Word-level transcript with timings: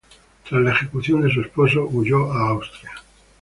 Tras 0.49 0.59
la 0.63 0.71
ejecución 0.71 1.21
de 1.21 1.31
su 1.31 1.41
esposo 1.41 1.85
huyó 1.85 2.31
a 2.33 2.49
Austria. 2.49 2.89